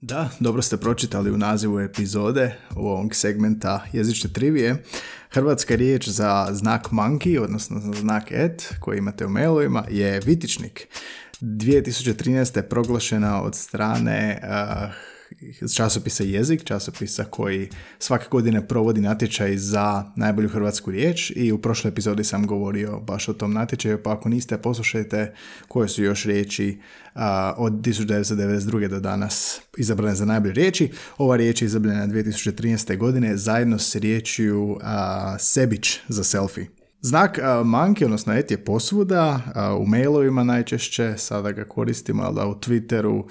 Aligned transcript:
Da, 0.00 0.30
dobro 0.40 0.62
ste 0.62 0.76
pročitali 0.76 1.30
u 1.30 1.38
nazivu 1.38 1.80
epizode 1.80 2.56
ovog 2.76 3.14
segmenta 3.14 3.84
jezične 3.92 4.32
trivije. 4.32 4.82
Hrvatska 5.30 5.74
riječ 5.74 6.08
za 6.08 6.48
znak 6.52 6.88
monkey, 6.90 7.42
odnosno 7.42 7.80
za 7.80 7.92
znak 7.92 8.30
et, 8.30 8.74
koji 8.80 8.98
imate 8.98 9.26
u 9.26 9.28
mailovima, 9.28 9.84
je 9.90 10.20
vitičnik. 10.20 10.88
2013. 11.40 12.56
je 12.56 12.68
proglašena 12.68 13.42
od 13.42 13.54
strane 13.54 14.40
uh, 14.42 15.17
časopisa 15.76 16.24
Jezik, 16.24 16.64
časopisa 16.64 17.24
koji 17.24 17.68
svake 17.98 18.26
godine 18.30 18.68
provodi 18.68 19.00
natječaj 19.00 19.56
za 19.56 20.04
najbolju 20.16 20.48
hrvatsku 20.48 20.90
riječ 20.90 21.32
i 21.36 21.52
u 21.52 21.58
prošloj 21.58 21.88
epizodi 21.88 22.24
sam 22.24 22.46
govorio 22.46 23.00
baš 23.00 23.28
o 23.28 23.32
tom 23.32 23.52
natječaju, 23.52 24.02
pa 24.02 24.12
ako 24.12 24.28
niste, 24.28 24.58
poslušajte 24.58 25.34
koje 25.68 25.88
su 25.88 26.02
još 26.02 26.24
riječi 26.24 26.78
od 27.56 27.72
1992. 27.72 28.88
do 28.88 29.00
danas 29.00 29.60
izabrane 29.76 30.14
za 30.14 30.24
najbolje 30.24 30.52
riječi. 30.52 30.90
Ova 31.18 31.36
riječ 31.36 31.62
je 31.62 31.66
izabrana 31.66 32.06
2013. 32.06 32.96
godine 32.96 33.36
zajedno 33.36 33.78
s 33.78 33.96
riječju 33.96 34.78
Sebić 35.38 35.98
za 36.08 36.24
selfie. 36.24 36.77
Znak 37.00 37.38
manki, 37.64 38.04
odnosno 38.04 38.32
et 38.32 38.50
je 38.50 38.64
posvuda, 38.64 39.40
u 39.80 39.86
mailovima 39.86 40.44
najčešće, 40.44 41.14
sada 41.16 41.52
ga 41.52 41.64
koristimo, 41.64 42.22
ali 42.22 42.34
da 42.34 42.46
u 42.46 42.54
Twitteru, 42.54 43.24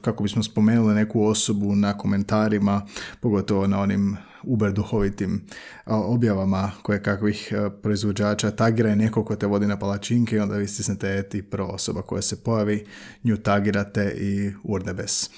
kako 0.00 0.22
bismo 0.22 0.42
spomenuli 0.42 0.94
neku 0.94 1.24
osobu 1.24 1.74
na 1.74 1.98
komentarima, 1.98 2.82
pogotovo 3.20 3.66
na 3.66 3.80
onim 3.80 4.16
uber 4.42 4.72
duhovitim 4.72 5.42
objavama 5.86 6.70
koje 6.82 7.02
kakvih 7.02 7.52
proizvođača 7.82 8.50
tagira 8.50 8.90
je 8.90 8.96
neko 8.96 9.24
ko 9.24 9.36
te 9.36 9.46
vodi 9.46 9.66
na 9.66 9.78
palačinke 9.78 10.36
i 10.36 10.38
onda 10.38 10.56
vi 10.56 10.66
stisnete 10.66 11.18
eti 11.18 11.42
pro 11.42 11.64
osoba 11.64 12.02
koja 12.02 12.22
se 12.22 12.42
pojavi, 12.42 12.86
nju 13.24 13.36
tagirate 13.36 14.14
i 14.20 14.52
urnebes. 14.64 15.30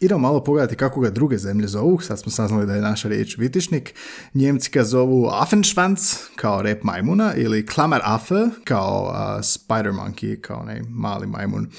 Idemo 0.00 0.18
malo 0.18 0.44
pogledati 0.44 0.76
kako 0.76 1.00
ga 1.00 1.10
druge 1.10 1.38
zemlje 1.38 1.68
zovu, 1.68 2.00
sad 2.00 2.18
smo 2.18 2.32
saznali 2.32 2.66
da 2.66 2.74
je 2.74 2.80
naša 2.80 3.08
riječ 3.08 3.36
vitišnik. 3.38 3.94
Njemci 4.34 4.70
ga 4.70 4.84
zovu 4.84 5.28
Affenschwanz 5.32 6.00
kao 6.36 6.62
rep 6.62 6.82
majmuna 6.82 7.34
ili 7.34 7.66
Klammer 7.66 8.00
Affe 8.04 8.48
kao 8.64 9.14
spider 9.42 9.92
monkey, 9.92 10.40
kao 10.40 10.60
onaj 10.60 10.80
mali 10.88 11.26
majmun. 11.26 11.70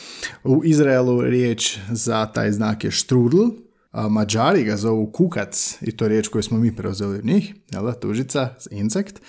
U 0.44 0.62
Izraelu 0.64 1.22
riječ 1.22 1.80
za 1.92 2.26
taj 2.26 2.52
znak 2.52 2.84
je 2.84 2.92
strudel, 2.92 3.50
a 3.92 4.10
Mađari 4.10 4.64
ga 4.64 4.78
zovu 4.78 5.12
kukac 5.12 5.78
i 5.82 5.92
to 5.92 6.06
je 6.06 6.10
riječ 6.10 6.28
koju 6.28 6.44
smo 6.44 6.58
mi 6.58 6.76
preuzeli 6.76 7.18
od 7.18 7.26
njih, 7.26 7.56
jel 7.72 7.86
da, 7.86 7.94
tužica, 7.94 8.50
insekt. 8.72 9.22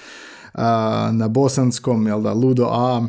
A, 0.55 1.11
na 1.13 1.29
bosanskom, 1.29 2.07
jel 2.07 2.23
da, 2.23 2.33
ludo 2.33 2.69
a, 2.71 3.09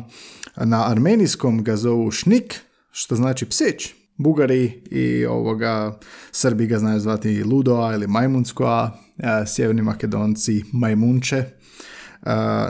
na 0.56 0.90
armenijskom 0.90 1.64
ga 1.64 1.76
zovu 1.76 2.10
šnik, 2.10 2.60
što 2.90 3.16
znači 3.16 3.46
psić. 3.46 4.03
Bugari 4.16 4.82
i 4.90 5.26
ovoga 5.26 5.98
Srbi 6.32 6.66
ga 6.66 6.78
znaju 6.78 7.00
zvati 7.00 7.44
Ludoa 7.44 7.94
ili 7.94 8.06
Majmunsko, 8.06 8.64
a 8.66 8.90
sjeverni 9.46 9.82
Makedonci 9.82 10.62
Majmunče. 10.72 11.44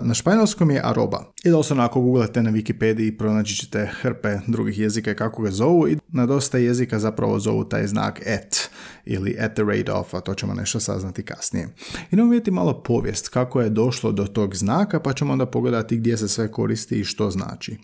Na 0.03 0.15
španjolskom 0.15 0.71
je 0.71 0.81
aroba. 0.85 1.33
I 1.45 1.51
doslovno 1.51 1.85
ako 1.85 2.01
googlate 2.01 2.43
na 2.43 2.51
Wikipediji 2.51 3.19
pronaći 3.19 3.55
ćete 3.55 3.91
hrpe 4.01 4.39
drugih 4.47 4.79
jezika 4.79 5.15
kako 5.15 5.43
ga 5.43 5.51
zovu 5.51 5.89
i 5.89 5.97
na 6.09 6.27
dosta 6.27 6.59
jezika 6.59 6.99
zapravo 6.99 7.39
zovu 7.39 7.65
taj 7.65 7.87
znak 7.87 8.21
et 8.27 8.71
ili 9.05 9.37
at 9.41 9.55
the 9.55 9.63
rate 9.63 9.93
of, 9.93 10.15
a 10.15 10.21
to 10.21 10.35
ćemo 10.35 10.55
nešto 10.55 10.81
saznati 10.81 11.23
kasnije. 11.23 11.69
Idemo 12.11 12.31
vidjeti 12.31 12.51
malo 12.51 12.83
povijest 12.83 13.29
kako 13.29 13.61
je 13.61 13.71
došlo 13.71 14.13
do 14.13 14.27
tog 14.27 14.57
znaka 14.57 15.01
pa 15.01 15.13
ćemo 15.13 15.33
onda 15.33 15.47
pogledati 15.47 15.97
gdje 15.97 16.17
se 16.17 16.29
sve 16.29 16.51
koristi 16.51 17.01
i 17.01 17.05
što 17.05 17.31
znači. 17.31 17.77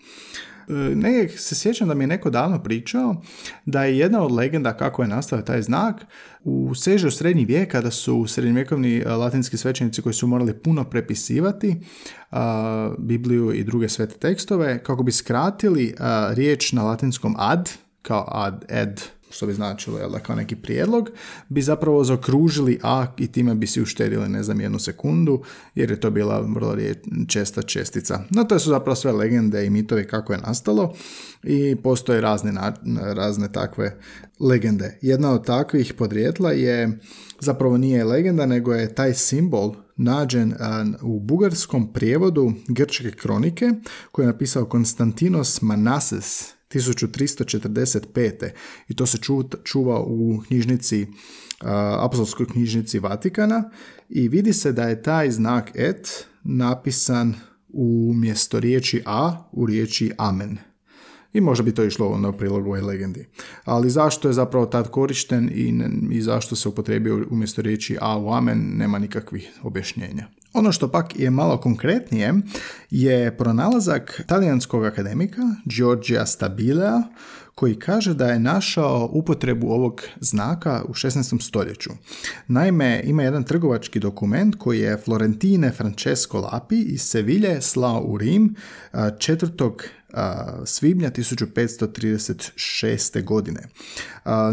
E, 0.69 0.73
ne, 0.95 1.29
se 1.29 1.55
sjećam 1.55 1.87
da 1.87 1.93
mi 1.93 2.03
je 2.03 2.07
neko 2.07 2.29
davno 2.29 2.63
pričao 2.63 3.21
da 3.65 3.83
je 3.83 3.97
jedna 3.97 4.21
od 4.21 4.31
legenda 4.31 4.77
kako 4.77 5.01
je 5.01 5.07
nastao 5.07 5.41
taj 5.41 5.61
znak 5.61 6.05
u 6.43 6.75
seže 6.75 7.07
u 7.07 7.11
srednji 7.11 7.45
vijek 7.45 7.71
kada 7.71 7.91
su 7.91 8.27
srednjovjekovni 8.27 8.97
e, 8.97 9.09
latinski 9.09 9.57
svećenici 9.57 10.01
koji 10.01 10.13
su 10.13 10.27
morali 10.27 10.53
puno 10.53 10.83
prepisivati 10.83 11.75
Bibliju 12.97 13.53
i 13.53 13.63
druge 13.63 13.89
svete 13.89 14.17
tekstove 14.17 14.83
kako 14.83 15.03
bi 15.03 15.11
skratili 15.11 15.95
riječ 16.33 16.71
na 16.71 16.83
latinskom 16.83 17.35
ad 17.37 17.69
kao 18.01 18.25
ad 18.31 18.65
ed 18.69 19.01
što 19.31 19.47
bi 19.47 19.53
značilo 19.53 19.99
jel, 19.99 20.11
kao 20.23 20.35
neki 20.35 20.55
prijedlog, 20.55 21.09
bi 21.49 21.61
zapravo 21.61 22.03
zakružili 22.03 22.79
a 22.83 23.05
i 23.17 23.27
time 23.27 23.55
bi 23.55 23.67
si 23.67 23.81
uštedili 23.81 24.29
ne 24.29 24.43
znam 24.43 24.61
jednu 24.61 24.79
sekundu 24.79 25.43
jer 25.75 25.91
je 25.91 25.99
to 25.99 26.11
bila 26.11 26.39
vrlo 26.39 26.77
česta 27.27 27.61
čestica. 27.61 28.23
No 28.29 28.43
to 28.43 28.59
su 28.59 28.69
zapravo 28.69 28.95
sve 28.95 29.11
legende 29.11 29.65
i 29.65 29.69
mitovi 29.69 30.07
kako 30.07 30.33
je 30.33 30.39
nastalo 30.39 30.93
i 31.43 31.75
postoje 31.75 32.21
razne, 32.21 32.53
razne 33.13 33.51
takve 33.51 33.97
legende. 34.39 34.97
Jedna 35.01 35.31
od 35.31 35.45
takvih 35.45 35.93
podrijetla 35.93 36.51
je 36.51 36.99
zapravo 37.39 37.77
nije 37.77 38.03
legenda 38.03 38.45
nego 38.45 38.73
je 38.73 38.95
taj 38.95 39.13
simbol 39.13 39.75
nađen 39.97 40.53
u 41.01 41.19
bugarskom 41.19 41.93
prijevodu 41.93 42.53
grčke 42.67 43.11
kronike 43.11 43.71
koje 44.11 44.23
je 44.23 44.27
napisao 44.31 44.65
Konstantinos 44.65 45.61
Manases 45.61 46.60
1345. 46.73 48.49
I 48.87 48.95
to 48.95 49.05
se 49.05 49.17
čuva 49.63 49.99
u 49.99 50.41
knjižnici, 50.47 51.07
apostolskoj 51.99 52.45
knjižnici 52.45 52.99
Vatikana 52.99 53.69
i 54.09 54.27
vidi 54.27 54.53
se 54.53 54.71
da 54.71 54.83
je 54.83 55.03
taj 55.03 55.31
znak 55.31 55.71
et 55.75 56.25
napisan 56.43 57.33
umjesto 57.73 58.59
riječi 58.59 59.03
a 59.05 59.49
u 59.51 59.65
riječi 59.65 60.11
amen. 60.17 60.57
I 61.33 61.41
možda 61.41 61.63
bi 61.63 61.73
to 61.75 61.83
išlo 61.83 62.07
onda 62.07 62.29
u 62.29 62.37
prilog 62.37 62.65
ovoj 62.65 62.81
legendi. 62.81 63.27
Ali 63.63 63.89
zašto 63.89 64.27
je 64.27 64.33
zapravo 64.33 64.65
tad 64.65 64.89
korišten 64.89 65.49
i, 65.53 65.73
i 66.11 66.21
zašto 66.21 66.55
se 66.55 66.69
upotrebio 66.69 67.27
umjesto 67.29 67.61
riječi 67.61 67.97
a 68.01 68.17
u 68.17 68.33
amen, 68.33 68.77
nema 68.77 68.99
nikakvih 68.99 69.49
objašnjenja. 69.63 70.27
Ono 70.53 70.71
što 70.71 70.91
pak 70.91 71.19
je 71.19 71.29
malo 71.29 71.57
konkretnije 71.57 72.33
je 72.89 73.37
pronalazak 73.37 74.21
talijanskog 74.27 74.85
akademika 74.85 75.41
Giorgia 75.65 76.25
Stabilea 76.25 77.01
koji 77.55 77.79
kaže 77.79 78.13
da 78.13 78.27
je 78.27 78.39
našao 78.39 79.09
upotrebu 79.11 79.67
ovog 79.67 80.01
znaka 80.19 80.83
u 80.87 80.93
16. 80.93 81.41
stoljeću. 81.41 81.89
Naime, 82.47 83.01
ima 83.03 83.23
jedan 83.23 83.43
trgovački 83.43 83.99
dokument 83.99 84.55
koji 84.55 84.79
je 84.79 84.97
Florentine 84.97 85.71
Francesco 85.71 86.37
Lapi 86.37 86.81
iz 86.81 87.01
Sevilje 87.01 87.61
slao 87.61 88.01
u 88.01 88.17
Rim 88.17 88.55
4. 88.93 89.71
svibnja 90.65 91.11
1536. 91.11 93.23
godine. 93.23 93.67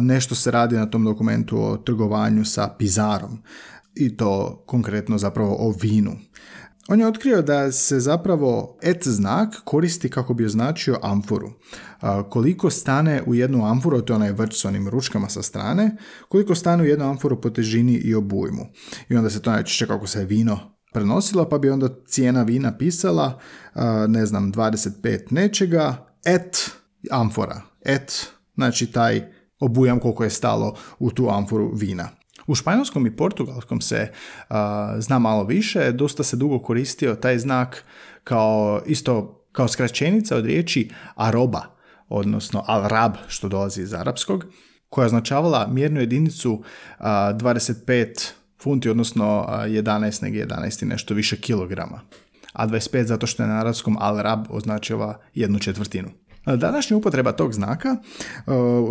Nešto 0.00 0.34
se 0.34 0.50
radi 0.50 0.76
na 0.76 0.90
tom 0.90 1.04
dokumentu 1.04 1.62
o 1.62 1.76
trgovanju 1.76 2.44
sa 2.44 2.68
Pizarom 2.78 3.42
i 3.98 4.16
to 4.16 4.62
konkretno 4.66 5.18
zapravo 5.18 5.56
o 5.58 5.74
vinu. 5.82 6.12
On 6.88 7.00
je 7.00 7.06
otkrio 7.06 7.42
da 7.42 7.72
se 7.72 8.00
zapravo 8.00 8.78
et 8.82 9.08
znak 9.08 9.54
koristi 9.64 10.08
kako 10.08 10.34
bi 10.34 10.44
označio 10.44 10.98
amforu. 11.02 11.50
koliko 12.30 12.70
stane 12.70 13.22
u 13.26 13.34
jednu 13.34 13.66
amforu, 13.66 14.00
to 14.00 14.12
je 14.12 14.14
onaj 14.14 14.32
vrč 14.32 14.60
s 14.60 14.64
onim 14.64 14.88
ručkama 14.88 15.28
sa 15.28 15.42
strane, 15.42 15.96
koliko 16.28 16.54
stane 16.54 16.82
u 16.82 16.86
jednu 16.86 17.10
amforu 17.10 17.40
po 17.40 17.50
težini 17.50 17.92
i 17.92 18.14
obujmu. 18.14 18.66
I 19.08 19.16
onda 19.16 19.30
se 19.30 19.42
to 19.42 19.50
najčešće 19.50 19.86
kako 19.86 20.06
se 20.06 20.24
vino 20.24 20.58
prenosilo, 20.92 21.48
pa 21.48 21.58
bi 21.58 21.70
onda 21.70 21.88
cijena 22.06 22.42
vina 22.42 22.76
pisala, 22.78 23.40
ne 24.08 24.26
znam, 24.26 24.52
25 24.52 25.18
nečega, 25.30 26.06
et 26.24 26.70
amfora. 27.10 27.62
Et, 27.84 28.26
znači 28.54 28.92
taj 28.92 29.32
obujam 29.60 30.00
koliko 30.00 30.24
je 30.24 30.30
stalo 30.30 30.76
u 30.98 31.10
tu 31.10 31.28
amforu 31.30 31.72
vina. 31.74 32.08
U 32.48 32.54
španjolskom 32.54 33.06
i 33.06 33.16
portugalskom 33.16 33.80
se 33.80 34.12
zna 34.98 35.18
malo 35.18 35.44
više, 35.44 35.92
dosta 35.92 36.22
se 36.22 36.36
dugo 36.36 36.58
koristio 36.58 37.14
taj 37.14 37.38
znak 37.38 37.84
kao 38.24 38.82
isto 38.86 39.44
kao 39.52 39.68
skraćenica 39.68 40.36
od 40.36 40.46
riječi 40.46 40.90
aroba, 41.14 41.62
odnosno 42.08 42.64
al-rab, 42.68 43.12
što 43.26 43.48
dolazi 43.48 43.82
iz 43.82 43.94
arapskog, 43.94 44.44
koja 44.88 45.02
je 45.02 45.06
označavala 45.06 45.68
mjernu 45.70 46.00
jedinicu 46.00 46.62
25 47.00 48.30
funti, 48.62 48.90
odnosno 48.90 49.46
11 49.48 50.22
nego 50.22 50.36
11 50.36 50.82
i 50.82 50.86
nešto 50.86 51.14
više 51.14 51.40
kilograma. 51.40 52.00
A 52.52 52.66
25 52.66 53.04
zato 53.04 53.26
što 53.26 53.42
je 53.42 53.48
na 53.48 53.60
arapskom 53.60 53.96
al-rab 54.00 54.44
označava 54.50 55.20
jednu 55.34 55.58
četvrtinu. 55.58 56.08
Današnja 56.56 56.96
upotreba 56.96 57.32
tog 57.32 57.52
znaka 57.52 57.96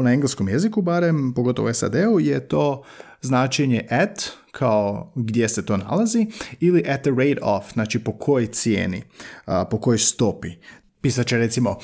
na 0.01 0.13
engleskom 0.13 0.49
jeziku 0.49 0.81
barem, 0.81 1.33
pogotovo 1.35 1.69
u 1.69 1.73
SAD-u, 1.73 2.19
je 2.19 2.47
to 2.47 2.83
značenje 3.21 3.87
at 3.89 4.29
kao 4.51 5.13
gdje 5.15 5.49
se 5.49 5.65
to 5.65 5.77
nalazi 5.77 6.27
ili 6.59 6.83
at 6.89 7.01
the 7.01 7.11
rate 7.17 7.41
of, 7.41 7.73
znači 7.73 8.03
po 8.03 8.11
kojoj 8.11 8.47
cijeni, 8.47 9.01
po 9.69 9.79
kojoj 9.79 9.97
stopi. 9.97 10.51
Pisat 11.01 11.27
će 11.27 11.37
recimo 11.37 11.77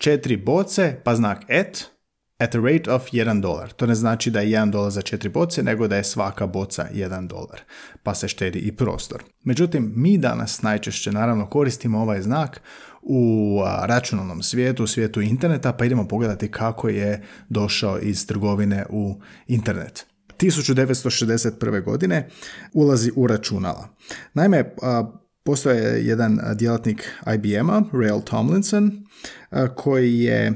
četiri 0.00 0.36
boce, 0.36 1.00
pa 1.04 1.14
znak 1.16 1.44
et, 1.48 1.84
at 2.38 2.50
the 2.50 2.58
rate 2.58 2.92
of 2.92 3.02
1 3.12 3.40
dolar. 3.40 3.72
To 3.72 3.86
ne 3.86 3.94
znači 3.94 4.30
da 4.30 4.40
je 4.40 4.58
1 4.58 4.70
dolar 4.70 4.90
za 4.90 5.02
četiri 5.02 5.28
boce, 5.28 5.62
nego 5.62 5.88
da 5.88 5.96
je 5.96 6.04
svaka 6.04 6.46
boca 6.46 6.86
1 6.92 7.26
dolar, 7.26 7.60
pa 8.02 8.14
se 8.14 8.28
štedi 8.28 8.58
i 8.58 8.76
prostor. 8.76 9.22
Međutim, 9.44 9.92
mi 9.96 10.18
danas 10.18 10.62
najčešće 10.62 11.12
naravno 11.12 11.46
koristimo 11.46 12.00
ovaj 12.00 12.22
znak 12.22 12.60
u 13.02 13.60
računalnom 13.82 14.42
svijetu, 14.42 14.84
u 14.84 14.86
svijetu 14.86 15.20
interneta, 15.20 15.72
pa 15.72 15.84
idemo 15.84 16.08
pogledati 16.08 16.50
kako 16.50 16.88
je 16.88 17.22
došao 17.48 17.98
iz 17.98 18.26
trgovine 18.26 18.86
u 18.90 19.20
internet. 19.46 20.06
1961. 20.38 21.84
godine 21.84 22.28
ulazi 22.72 23.12
u 23.16 23.26
računala. 23.26 23.88
Naime, 24.34 24.74
postoje 25.44 26.06
jedan 26.06 26.40
djelatnik 26.54 27.08
IBM-a, 27.34 27.82
Rail 27.92 28.20
Tomlinson, 28.20 29.04
koji 29.74 30.18
je 30.18 30.46
e, 30.46 30.54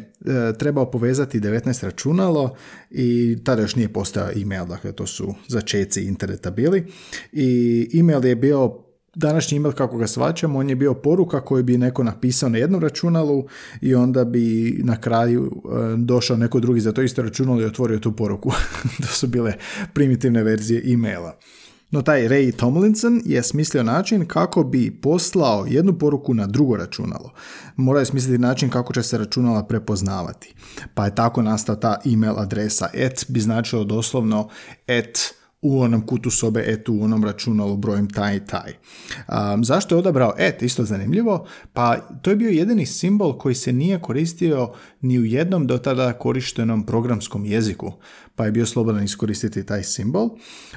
trebao 0.58 0.90
povezati 0.90 1.40
19 1.40 1.84
računalo 1.84 2.56
i 2.90 3.38
tada 3.44 3.62
još 3.62 3.76
nije 3.76 3.92
postao 3.92 4.30
email, 4.36 4.66
dakle 4.66 4.92
to 4.92 5.06
su 5.06 5.34
začeci 5.48 6.02
interneta 6.02 6.50
bili. 6.50 6.86
I 7.32 7.88
email 8.00 8.24
je 8.24 8.36
bio 8.36 8.87
današnji 9.18 9.56
email 9.56 9.72
kako 9.72 9.96
ga 9.96 10.06
svačamo, 10.06 10.58
on 10.58 10.68
je 10.68 10.76
bio 10.76 10.94
poruka 10.94 11.40
koju 11.40 11.64
bi 11.64 11.78
neko 11.78 12.04
napisao 12.04 12.48
na 12.48 12.58
jednom 12.58 12.82
računalu 12.82 13.46
i 13.80 13.94
onda 13.94 14.24
bi 14.24 14.78
na 14.84 15.00
kraju 15.00 15.52
e, 15.52 15.96
došao 15.96 16.36
neko 16.36 16.60
drugi 16.60 16.80
za 16.80 16.92
to 16.92 17.02
isto 17.02 17.22
računalo 17.22 17.60
i 17.60 17.64
otvorio 17.64 17.98
tu 17.98 18.12
poruku. 18.12 18.52
to 19.02 19.06
su 19.06 19.26
bile 19.26 19.54
primitivne 19.92 20.42
verzije 20.42 20.92
e-maila. 20.92 21.38
No 21.90 22.02
taj 22.02 22.28
Ray 22.28 22.56
Tomlinson 22.56 23.20
je 23.24 23.42
smislio 23.42 23.82
način 23.82 24.26
kako 24.26 24.64
bi 24.64 25.00
poslao 25.00 25.66
jednu 25.68 25.98
poruku 25.98 26.34
na 26.34 26.46
drugo 26.46 26.76
računalo. 26.76 27.32
Morao 27.76 28.00
je 28.00 28.06
smisliti 28.06 28.38
način 28.38 28.70
kako 28.70 28.92
će 28.92 29.02
se 29.02 29.18
računala 29.18 29.64
prepoznavati. 29.64 30.54
Pa 30.94 31.04
je 31.04 31.14
tako 31.14 31.42
nastao 31.42 31.76
ta 31.76 31.96
email 32.12 32.38
adresa. 32.38 32.88
Et 32.94 33.24
bi 33.28 33.40
značilo 33.40 33.84
doslovno 33.84 34.48
et 34.86 35.34
u 35.62 35.80
onom 35.80 36.06
kutu 36.06 36.30
sobe 36.30 36.64
et 36.66 36.88
u 36.88 37.02
onom 37.02 37.24
računalu 37.24 37.76
brojem 37.76 38.10
taj 38.10 38.36
i 38.36 38.40
taj. 38.46 38.72
Um, 39.52 39.64
zašto 39.64 39.94
je 39.94 39.98
odabrao 39.98 40.34
et? 40.38 40.62
Isto 40.62 40.84
zanimljivo. 40.84 41.46
Pa 41.72 41.96
to 42.22 42.30
je 42.30 42.36
bio 42.36 42.50
jedini 42.50 42.86
simbol 42.86 43.38
koji 43.38 43.54
se 43.54 43.72
nije 43.72 43.98
koristio 43.98 44.72
ni 45.00 45.18
u 45.18 45.24
jednom 45.24 45.66
do 45.66 45.78
tada 45.78 46.12
korištenom 46.12 46.86
programskom 46.86 47.44
jeziku. 47.44 47.92
Pa 48.36 48.44
je 48.44 48.52
bio 48.52 48.66
slobodan 48.66 49.04
iskoristiti 49.04 49.66
taj 49.66 49.82
simbol. 49.82 50.28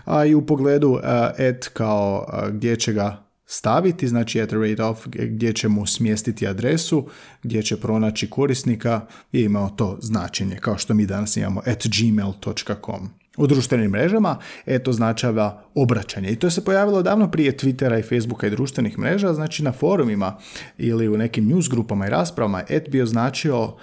A 0.05 0.25
i 0.25 0.35
u 0.35 0.45
pogledu 0.45 0.89
uh, 0.89 0.99
et 1.37 1.69
kao 1.73 2.27
uh, 2.27 2.49
gdje 2.49 2.75
će 2.75 2.93
ga 2.93 3.23
staviti, 3.45 4.07
znači 4.07 4.41
at 4.41 4.51
rate 4.51 4.83
of, 4.83 5.07
gdje 5.07 5.53
će 5.53 5.67
mu 5.67 5.85
smjestiti 5.85 6.47
adresu, 6.47 7.07
gdje 7.43 7.63
će 7.63 7.77
pronaći 7.79 8.29
korisnika 8.29 9.01
je 9.31 9.43
imao 9.43 9.69
to 9.69 9.97
značenje, 10.01 10.57
kao 10.61 10.77
što 10.77 10.93
mi 10.93 11.05
danas 11.05 11.37
imamo 11.37 11.61
at 11.65 11.87
gmail.com 11.87 13.20
u 13.37 13.47
društvenim 13.47 13.91
mrežama, 13.91 14.37
eto 14.65 14.89
označava 14.89 15.63
obraćanje. 15.75 16.29
I 16.29 16.35
to 16.35 16.49
se 16.49 16.65
pojavilo 16.65 17.01
davno 17.01 17.31
prije 17.31 17.57
Twittera 17.57 17.99
i 17.99 18.03
Facebooka 18.03 18.47
i 18.47 18.49
društvenih 18.49 18.99
mreža, 18.99 19.33
znači 19.33 19.63
na 19.63 19.71
forumima 19.71 20.37
ili 20.77 21.09
u 21.09 21.17
nekim 21.17 21.47
news 21.47 21.69
grupama 21.69 22.07
i 22.07 22.09
raspravama, 22.09 22.63
et 22.69 22.89
bi 22.89 23.01
označio 23.01 23.73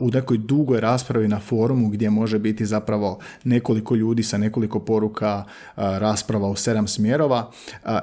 u 0.00 0.10
nekoj 0.10 0.38
dugoj 0.38 0.80
raspravi 0.80 1.28
na 1.28 1.40
forumu 1.40 1.88
gdje 1.88 2.10
može 2.10 2.38
biti 2.38 2.66
zapravo 2.66 3.18
nekoliko 3.44 3.94
ljudi 3.94 4.22
sa 4.22 4.38
nekoliko 4.38 4.80
poruka 4.80 5.44
rasprava 5.76 6.48
u 6.48 6.56
sedam 6.56 6.86
smjerova. 6.86 7.50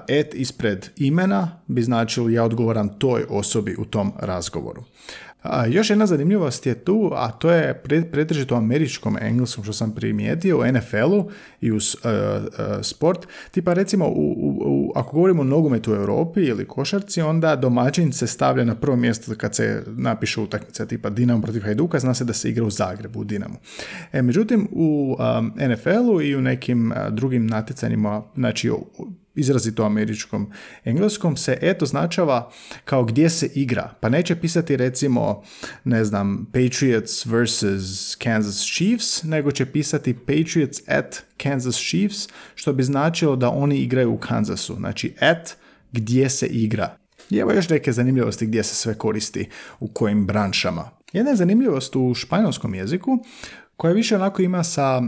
Et 0.07 0.33
ispred 0.33 0.89
imena 0.95 1.59
bi 1.67 1.81
značilo 1.81 2.29
ja 2.29 2.43
odgovaram 2.43 2.99
toj 2.99 3.25
osobi 3.29 3.75
u 3.79 3.85
tom 3.85 4.13
razgovoru. 4.19 4.83
A, 5.43 5.65
još 5.65 5.89
jedna 5.89 6.05
zanimljivost 6.05 6.65
je 6.65 6.75
tu, 6.75 7.11
a 7.15 7.31
to 7.31 7.51
je 7.51 7.81
pretežito 8.11 8.55
u 8.55 8.57
američkom 8.57 9.17
engleskom 9.21 9.63
što 9.63 9.73
sam 9.73 9.91
primijetio, 9.91 10.59
u 10.59 10.71
NFL-u 10.71 11.29
i 11.61 11.71
u 11.71 11.75
uh, 11.75 11.81
sport. 12.81 13.27
Tipa 13.51 13.73
recimo, 13.73 14.07
u, 14.07 14.33
u, 14.65 14.91
ako 14.95 15.11
govorimo 15.15 15.41
o 15.41 15.45
nogometu 15.45 15.91
u 15.91 15.95
Europi 15.95 16.41
ili 16.41 16.67
košarci, 16.67 17.21
onda 17.21 17.55
domaćin 17.55 18.13
se 18.13 18.27
stavlja 18.27 18.63
na 18.63 18.75
prvo 18.75 18.95
mjesto 18.95 19.35
kad 19.37 19.55
se 19.55 19.83
napiše 19.87 20.41
utakmica 20.41 20.85
tipa 20.85 21.09
Dinamo 21.09 21.41
protiv 21.41 21.63
Hajduka, 21.63 21.99
zna 21.99 22.13
se 22.13 22.25
da 22.25 22.33
se 22.33 22.49
igra 22.49 22.65
u 22.65 22.69
Zagrebu, 22.69 23.19
u 23.19 23.23
Dinamo. 23.23 23.55
E, 24.11 24.21
međutim, 24.21 24.67
u 24.71 25.17
um, 25.39 25.53
NFL-u 25.69 26.21
i 26.21 26.35
u 26.35 26.41
nekim 26.41 26.93
drugim 27.09 27.47
natjecanjima, 27.47 28.23
znači 28.35 28.71
izrazito 29.37 29.83
američkom 29.83 30.51
engleskom 30.83 31.37
se 31.37 31.57
eto 31.61 31.85
značava 31.85 32.51
kao 32.85 33.03
gdje 33.03 33.29
se 33.29 33.49
igra. 33.55 33.93
Pa 33.99 34.09
neće 34.09 34.35
pisati 34.35 34.77
recimo, 34.77 35.43
ne 35.83 36.05
znam, 36.05 36.45
Patriots 36.45 37.25
versus 37.25 38.15
Kansas 38.15 38.65
Chiefs, 38.65 39.23
nego 39.23 39.51
će 39.51 39.65
pisati 39.65 40.13
Patriots 40.13 40.81
at 40.87 41.23
Kansas 41.37 41.75
Chiefs, 41.75 42.27
što 42.55 42.73
bi 42.73 42.83
značilo 42.83 43.35
da 43.35 43.49
oni 43.49 43.77
igraju 43.77 44.13
u 44.13 44.17
Kansasu. 44.17 44.75
Znači 44.75 45.13
at 45.19 45.55
gdje 45.91 46.29
se 46.29 46.47
igra. 46.47 46.97
I 47.29 47.37
evo 47.37 47.51
još 47.51 47.69
neke 47.69 47.91
zanimljivosti 47.91 48.45
gdje 48.45 48.63
se 48.63 48.75
sve 48.75 48.93
koristi, 48.93 49.49
u 49.79 49.87
kojim 49.87 50.25
branšama. 50.25 50.89
Jedna 51.13 51.31
je 51.31 51.37
zanimljivost 51.37 51.95
u 51.95 52.13
španjolskom 52.13 52.75
jeziku 52.75 53.25
koja 53.77 53.93
više 53.93 54.15
onako 54.15 54.41
ima 54.41 54.63
sa 54.63 55.01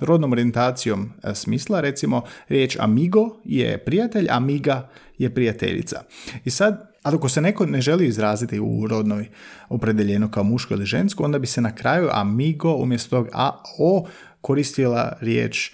rodnom 0.00 0.32
orijentacijom 0.32 1.12
smisla. 1.34 1.80
Recimo, 1.80 2.22
riječ 2.48 2.76
amigo 2.80 3.40
je 3.44 3.78
prijatelj, 3.78 4.26
amiga 4.30 4.88
je 5.18 5.34
prijateljica. 5.34 6.02
I 6.44 6.50
sad, 6.50 6.92
ako 7.02 7.28
se 7.28 7.40
neko 7.40 7.66
ne 7.66 7.80
želi 7.80 8.06
izraziti 8.06 8.60
u 8.60 8.86
rodnoj 8.86 9.28
opredeljeno 9.68 10.30
kao 10.30 10.44
muško 10.44 10.74
ili 10.74 10.86
žensko, 10.86 11.24
onda 11.24 11.38
bi 11.38 11.46
se 11.46 11.60
na 11.60 11.74
kraju 11.74 12.08
amigo 12.12 12.74
umjesto 12.74 13.16
tog 13.16 13.28
a, 13.32 13.62
o 13.78 14.06
koristila 14.40 15.16
riječ 15.20 15.72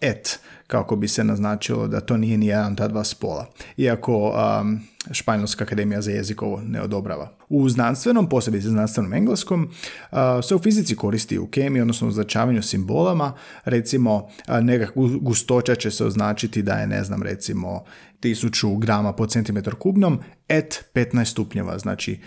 et, 0.00 0.40
kako 0.72 0.96
bi 0.96 1.08
se 1.08 1.24
naznačilo 1.24 1.88
da 1.88 2.00
to 2.00 2.16
nije 2.16 2.38
ni 2.38 2.46
jedan 2.46 2.76
ta 2.76 2.88
dva 2.88 3.04
spola. 3.04 3.46
Iako 3.76 4.32
Španjolska 5.10 5.64
akademija 5.64 6.00
za 6.00 6.10
jezik 6.10 6.42
ovo 6.42 6.60
ne 6.60 6.82
odobrava. 6.82 7.28
U 7.48 7.68
znanstvenom, 7.68 8.28
posebice 8.28 8.68
znanstvenom 8.68 9.12
engleskom, 9.12 9.70
se 10.42 10.54
u 10.54 10.58
fizici 10.58 10.96
koristi 10.96 11.38
u 11.38 11.46
kemiji, 11.46 11.80
odnosno 11.80 12.06
u 12.06 12.10
označavanju 12.10 12.62
simbolama. 12.62 13.32
Recimo, 13.64 14.28
nekakva 14.62 15.02
gustoća 15.20 15.74
će 15.74 15.90
se 15.90 16.04
označiti 16.04 16.62
da 16.62 16.72
je, 16.72 16.86
ne 16.86 17.04
znam, 17.04 17.22
recimo 17.22 17.84
1000 18.22 18.78
grama 18.78 19.12
po 19.12 19.26
centimetar 19.26 19.74
kubnom, 19.74 20.20
et 20.48 20.84
15 20.94 21.24
stupnjeva, 21.24 21.78
znači 21.78 22.20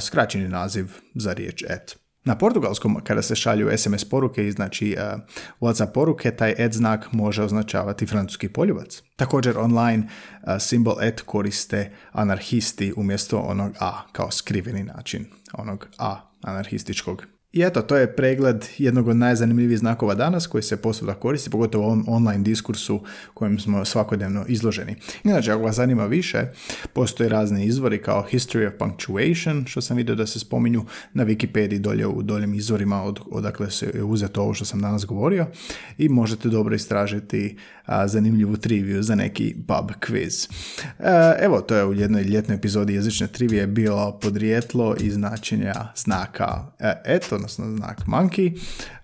skraćeni 0.00 0.48
naziv 0.48 0.86
za 1.14 1.32
riječ 1.32 1.62
et. 1.62 1.99
Na 2.24 2.38
portugalskom, 2.38 3.00
kada 3.04 3.22
se 3.22 3.34
šalju 3.36 3.78
SMS 3.78 4.04
poruke 4.04 4.46
i 4.46 4.52
znači 4.52 4.96
uh, 4.98 5.20
WhatsApp 5.60 5.92
poruke, 5.92 6.36
taj 6.36 6.54
ad 6.64 6.72
znak 6.72 7.12
može 7.12 7.42
označavati 7.42 8.06
francuski 8.06 8.48
poljubac. 8.48 9.02
Također 9.16 9.58
online 9.58 10.06
uh, 10.06 10.48
simbol 10.58 10.96
et 11.02 11.20
koriste 11.20 11.92
anarhisti 12.12 12.92
umjesto 12.96 13.38
onog 13.38 13.72
A 13.80 14.02
kao 14.12 14.30
skriveni 14.30 14.82
način 14.82 15.26
onog 15.52 15.88
A 15.98 16.16
anarhističkog 16.42 17.24
i 17.52 17.62
eto, 17.62 17.82
to 17.82 17.96
je 17.96 18.16
pregled 18.16 18.66
jednog 18.78 19.08
od 19.08 19.16
najzanimljivijih 19.16 19.78
znakova 19.78 20.14
danas 20.14 20.46
koji 20.46 20.62
se 20.62 20.76
posvuda 20.76 21.14
koristi, 21.14 21.50
pogotovo 21.50 21.84
u 21.84 21.86
ovom 21.86 22.04
online 22.08 22.44
diskursu 22.44 23.00
kojem 23.34 23.58
smo 23.58 23.84
svakodnevno 23.84 24.44
izloženi. 24.48 24.96
Inače, 25.24 25.52
ako 25.52 25.62
vas 25.62 25.76
zanima 25.76 26.06
više, 26.06 26.44
postoje 26.92 27.28
razni 27.28 27.64
izvori 27.64 28.02
kao 28.02 28.26
History 28.32 28.68
of 28.68 28.74
Punctuation, 28.78 29.64
što 29.66 29.80
sam 29.80 29.96
vidio 29.96 30.14
da 30.14 30.26
se 30.26 30.38
spominju 30.38 30.84
na 31.14 31.24
Wikipediji 31.24 31.78
dolje 31.78 32.06
u 32.06 32.22
doljem 32.22 32.54
izvorima 32.54 33.02
od, 33.02 33.20
odakle 33.30 33.70
se 33.70 33.90
je 33.94 34.02
uzeto 34.02 34.42
ovo 34.42 34.54
što 34.54 34.64
sam 34.64 34.80
danas 34.80 35.06
govorio 35.06 35.46
i 35.98 36.08
možete 36.08 36.48
dobro 36.48 36.74
istražiti 36.74 37.56
a, 37.86 38.08
zanimljivu 38.08 38.56
triviju 38.56 39.02
za 39.02 39.14
neki 39.14 39.54
pub 39.66 39.90
quiz. 40.00 40.50
E, 40.98 41.44
evo, 41.44 41.60
to 41.60 41.76
je 41.76 41.84
u 41.84 41.94
jednoj 41.94 42.22
ljetnoj 42.22 42.56
epizodi 42.56 42.94
jezične 42.94 43.26
trivije 43.26 43.66
bilo 43.66 44.18
podrijetlo 44.22 44.96
i 45.00 45.10
značenja 45.10 45.74
znaka 45.96 46.72
e, 46.78 46.92
eto, 47.04 47.39
odnosno 47.40 47.76
znak 47.76 48.06
monkey. 48.06 48.60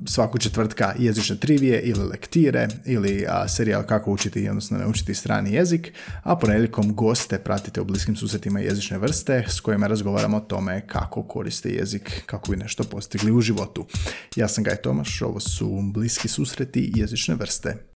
Svaku 0.07 0.38
četvrtka 0.38 0.95
jezične 0.99 1.37
trivije 1.37 1.81
ili 1.81 2.05
lektire 2.05 2.69
ili 2.85 3.25
a, 3.28 3.49
serijal 3.49 3.83
kako 3.83 4.12
učiti, 4.12 4.49
odnosno 4.49 4.78
ne 4.78 4.87
učiti 4.87 5.14
strani 5.14 5.52
jezik, 5.52 5.93
a 6.23 6.37
ponedjeljkom 6.37 6.95
goste 6.95 7.38
pratite 7.38 7.81
u 7.81 7.85
bliskim 7.85 8.16
susretima 8.16 8.61
jezične 8.61 8.99
vrste 8.99 9.45
s 9.49 9.61
kojima 9.61 9.87
razgovaramo 9.87 10.37
o 10.37 10.40
tome 10.40 10.87
kako 10.87 11.23
koriste 11.23 11.71
jezik, 11.71 12.23
kako 12.26 12.50
bi 12.50 12.57
nešto 12.57 12.85
postigli 12.85 13.33
u 13.33 13.40
životu. 13.40 13.87
Ja 14.37 14.49
sam 14.49 14.64
Gaj 14.64 14.76
Tomaš, 14.76 15.23
ovo 15.23 15.40
su 15.40 15.81
bliski 15.95 16.28
susreti 16.28 16.93
jezične 16.95 17.35
vrste. 17.35 17.95